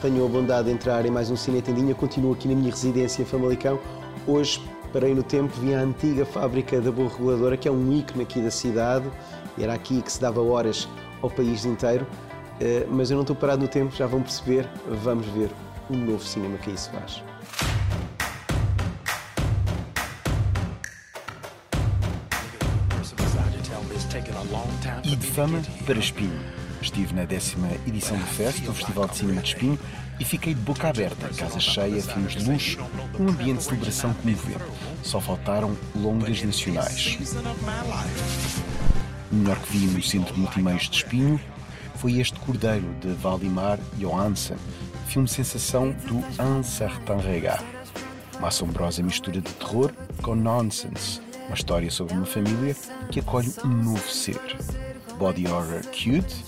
[0.00, 1.94] tenham a bondade de entrar em mais um Cine Tendinha.
[1.94, 3.78] Continuo aqui na minha residência em Famalicão.
[4.26, 8.22] Hoje parei no tempo, vim à antiga fábrica da Boa Reguladora, que é um ícone
[8.22, 9.06] aqui da cidade.
[9.58, 10.88] Era aqui que se dava horas
[11.20, 12.06] ao país inteiro.
[12.60, 14.66] Eh, mas eu não estou parado no tempo, já vão perceber.
[15.02, 15.50] Vamos ver
[15.90, 17.22] um novo cinema que aí se faz.
[25.04, 26.59] E de fama para espinho.
[26.82, 29.78] Estive na décima edição do Fest, o Festival de Cinema de Espinho,
[30.18, 32.78] e fiquei de boca aberta, casa cheia, filmes de luxo,
[33.18, 34.64] um ambiente de celebração comovente.
[35.02, 37.18] Só faltaram longas nacionais.
[39.30, 41.40] O melhor que vi no Centro de Multimeios de Espinho
[41.96, 44.56] foi este Cordeiro de Valdimar Johansen,
[45.06, 47.64] filme sensação do Un Certain Regard.
[48.38, 52.74] Uma assombrosa mistura de terror com nonsense, uma história sobre uma família
[53.10, 54.40] que acolhe um novo ser.
[55.18, 56.42] Body horror cute,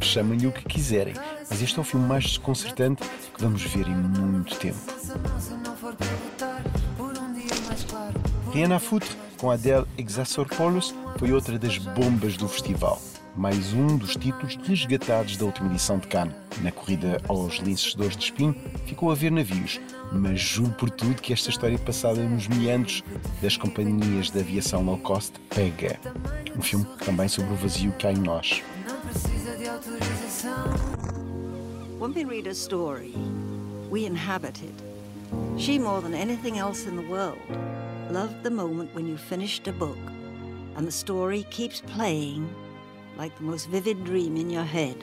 [0.00, 1.14] chamem-lhe o que quiserem,
[1.48, 3.02] mas este é o filme mais desconcertante
[3.34, 4.78] que vamos ver em muito tempo.
[8.52, 13.00] Rien à foutre, com Adele Exarchopoulos, foi outra das bombas do festival.
[13.36, 16.34] Mais um dos títulos resgatados da última edição de Cannes.
[16.62, 18.56] Na corrida aos linces de de espinho,
[18.86, 19.78] ficou a ver navios,
[20.10, 23.04] mas juro por tudo que esta história passada nos meandros
[23.42, 26.00] das companhias de aviação low cost pega.
[26.56, 28.62] Um filme também sobre o vazio que há em nós.
[31.98, 33.12] When we read a story,
[33.90, 34.74] we inhabit it.
[35.58, 37.38] She, more than anything else in the world,
[38.10, 39.98] loved the moment when you finished a book
[40.76, 42.48] and the story keeps playing
[43.18, 44.96] like the most vivid dream in your head.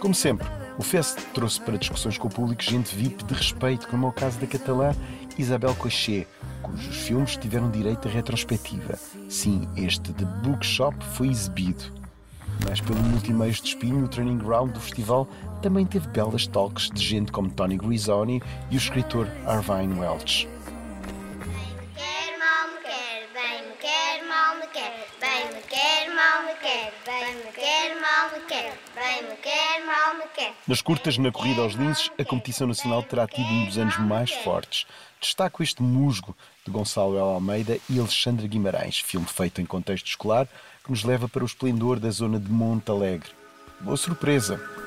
[0.00, 4.06] Como sempre, o Fest trouxe para discussões com o público gente VIP de respeito, como
[4.06, 4.94] é o caso da catalã
[5.36, 6.26] Isabel Cochet,
[6.62, 8.98] cujos filmes tiveram direito a retrospectiva.
[9.28, 11.97] Sim, este The Bookshop foi exibido.
[12.68, 15.26] Mas pelo multimeios de espinho, o training ground do festival
[15.62, 20.46] também teve belas talks de gente como Tony Grisoni e o escritor Arvine Welch.
[30.66, 34.30] Nas curtas na corrida aos linces, a competição nacional terá tido um dos anos mais
[34.30, 34.86] fortes.
[35.20, 40.46] Destaco este musgo de Gonçalo El Almeida e Alexandre Guimarães, filme feito em contexto escolar
[40.84, 43.30] que nos leva para o esplendor da zona de Monte Alegre.
[43.80, 44.77] Boa surpresa!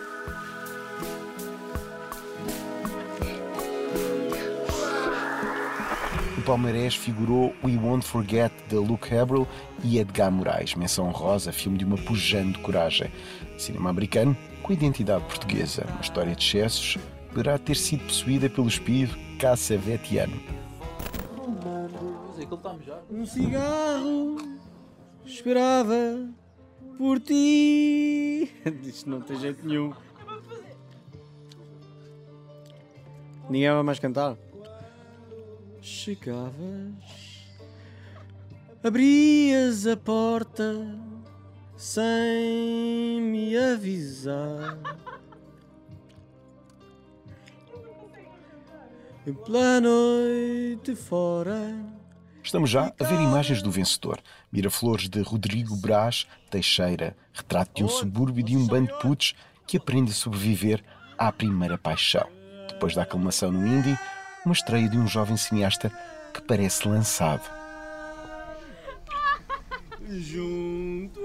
[6.42, 9.48] No Palmarés figurou We Won't Forget de Luke Habrel
[9.84, 13.12] e Edgar Moraes, menção rosa, filme de uma pujante coragem.
[13.60, 16.98] Cinema americano com identidade portuguesa, uma história de excessos,
[17.30, 20.34] poderá ter sido possuída pelo espírito cassavetiano.
[23.12, 24.38] Um cigarro
[25.24, 26.28] esperava
[26.98, 28.52] por ti.
[28.84, 29.94] Isto não tem jeito nenhum.
[33.48, 34.36] Ninguém vai mais cantar.
[36.04, 36.96] Chegavas,
[38.84, 40.76] abrias a porta
[41.78, 44.80] sem me avisar.
[49.28, 51.72] E pela noite fora.
[52.42, 54.20] Estamos já a ver imagens do vencedor.
[54.52, 59.36] Miraflores de Rodrigo Brás Teixeira, retrato de um subúrbio de um bando de putos
[59.68, 60.84] que aprende a sobreviver
[61.16, 62.28] à primeira paixão.
[62.68, 63.96] Depois da aclamação no Indie,
[64.46, 65.92] uma estreia de um jovem cineasta
[66.34, 67.50] que parece lançado.
[70.10, 71.22] Junto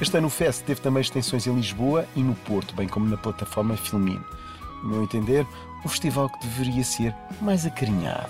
[0.00, 3.16] Este ano o Fest teve também extensões em Lisboa e no Porto, bem como na
[3.16, 4.20] plataforma Filmin.
[4.82, 5.46] No meu entender,
[5.84, 8.28] o festival que deveria ser mais acarinhado.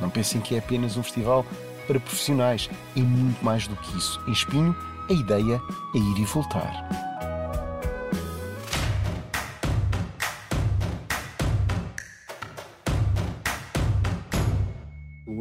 [0.00, 1.44] Não pensem que é apenas um festival
[1.86, 4.20] para profissionais, é muito mais do que isso.
[4.28, 4.76] Em Espinho,
[5.08, 5.60] a ideia
[5.94, 7.05] é ir e voltar.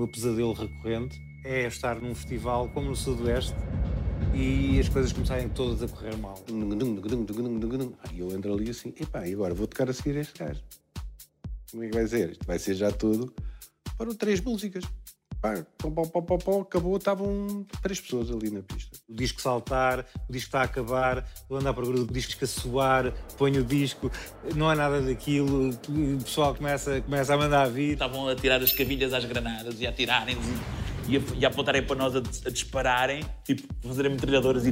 [0.06, 3.56] Meu pesadelo recorrente é estar num festival como no Sudoeste
[4.36, 6.36] e as coisas começarem todas a correr mal.
[8.14, 10.62] E eu entro ali assim, epá, e agora vou tocar a seguir este gajo.
[11.72, 12.32] Como é que vai ser?
[12.32, 13.34] Isto vai ser já tudo
[13.98, 14.84] para três músicas.
[15.46, 18.98] Pá, pom, pom, pom, acabou, estavam três pessoas ali na pista.
[19.08, 22.44] O disco saltar, o disco está a acabar, vou andar para o grupo, o disco
[22.44, 24.12] a soar, ponho o disco,
[24.56, 27.94] não há nada daquilo, o pessoal começa, começa a mandar vir.
[27.94, 30.36] Estavam a tirar as cavilhas às granadas e a tirarem
[31.08, 34.72] e a, e a apontarem para nós a, a dispararem, tipo, fazerem metralhadoras e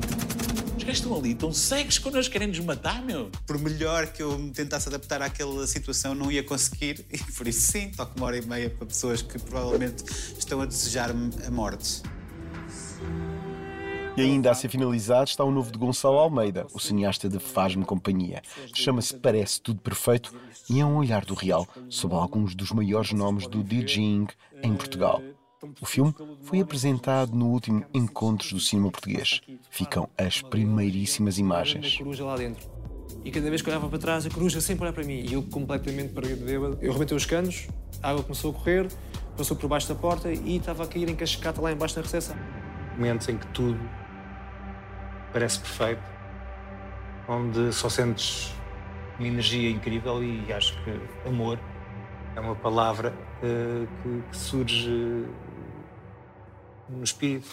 [0.83, 3.31] os gajos estão ali, estão cegos quando eles querem nos matar, meu.
[3.47, 7.05] Por melhor que eu me tentasse adaptar àquela situação, não ia conseguir.
[7.13, 10.03] E por isso, sim, toco uma hora e meia para pessoas que provavelmente
[10.37, 12.01] estão a desejar-me a morte.
[14.17, 17.85] E ainda a ser finalizado está o novo de Gonçalo Almeida, o cineasta de Faz-me
[17.85, 18.41] Companhia.
[18.73, 20.33] Chama-se Parece Tudo Perfeito
[20.69, 24.27] e é um olhar do real sobre alguns dos maiores nomes do DJing
[24.61, 25.21] em Portugal.
[25.81, 26.13] O filme
[26.43, 29.41] foi apresentado no último Encontros do Cinema Português.
[29.69, 31.97] Ficam as primeiríssimas imagens.
[31.97, 32.69] coruja lá dentro.
[33.23, 35.23] E cada vez que eu olhava para trás, a coruja sempre olhava para mim.
[35.25, 36.77] E eu completamente perdido de bêbado.
[36.81, 37.67] Eu rebentei os canos,
[38.01, 38.87] a água começou a correr,
[39.37, 42.35] passou por baixo da porta e estava a cair em cascata lá embaixo na recepção.
[42.95, 43.79] Momentos em que tudo
[45.31, 46.03] parece perfeito,
[47.27, 48.53] onde só sentes
[49.17, 51.57] uma energia incrível e acho que amor
[52.35, 53.13] é uma palavra
[53.43, 55.25] eh, que, que surge
[56.89, 57.47] no espírito.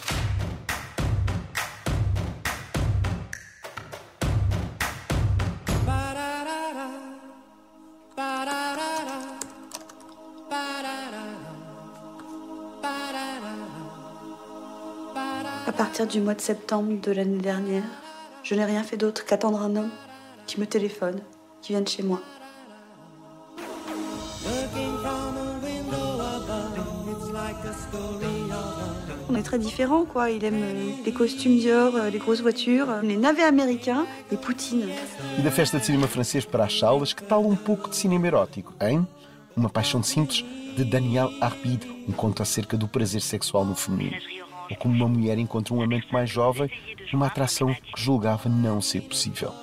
[15.67, 17.83] À partir du mois de septembre de l'année dernière,
[18.43, 19.91] je n'ai rien fait d'autre qu'attendre un homme
[20.47, 21.21] qui me téléphone,
[21.61, 22.21] qui vienne chez moi.
[29.31, 30.29] On est très différents, quoi.
[30.29, 34.35] Il aime euh, les costumes Dior, euh, les grosses voitures, euh, les navets américains et
[34.35, 34.89] Poutine.
[35.37, 38.27] E da festa de cinema francês para as salas, que tal um pouco de cinema
[38.27, 39.07] erótico, hein?
[39.55, 40.43] Uma Paixão Simples,
[40.75, 44.17] de Daniel Arpide, um conto acerca do prazer sexual no feminino.
[44.69, 46.69] Ou como uma mulher encontra um amante mais jovem
[47.13, 49.53] numa atração que julgava não ser possível.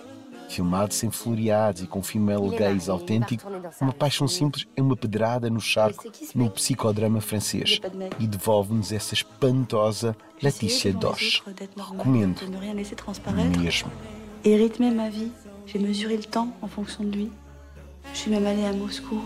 [0.48, 3.50] Filmado sem floreados e com female gaze autêntico,
[3.80, 7.80] Uma Paixão Simples é uma pedrada no charco no psicodrama francês
[8.18, 11.42] e devolve-nos essa espantosa Laetitia Doche.
[11.76, 13.90] Recomendo, de ne rien laisser transparaître mesmo.
[14.44, 15.30] et rythmer ma vie.
[15.66, 17.30] J'ai mesuré le temps en fonction de lui.
[18.14, 19.20] Je suis même allée à Moscou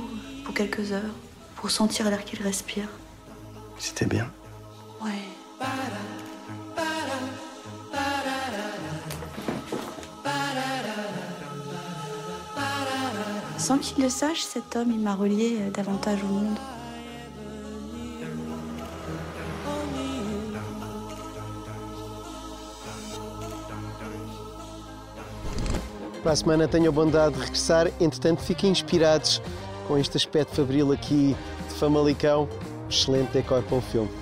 [0.45, 1.15] pour quelques heures
[1.57, 2.89] pour sentir l'air qu'il respire.
[3.79, 4.29] C'était bien.
[5.01, 5.11] Ouais.
[13.63, 16.59] Sans qu'il le sache, cet homme, il m'a relié euh, davantage au monde.
[26.25, 27.87] Para a semana tenho a bondade de regressar.
[28.01, 29.41] Entretanto, fiquem inspirados
[29.87, 31.37] com este aspecto fabril aqui
[31.69, 32.49] de Famalicão.
[32.91, 34.22] Excelente decor para o filme.